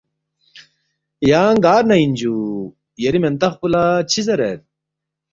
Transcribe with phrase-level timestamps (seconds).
[1.29, 2.35] ”یانگ گار نہ اِن جُو؟
[3.01, 4.59] یری مِنتخ پو لہ چِہ زیرید؟“